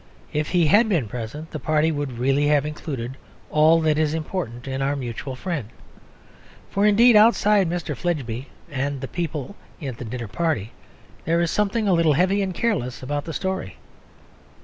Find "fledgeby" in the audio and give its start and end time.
7.95-8.47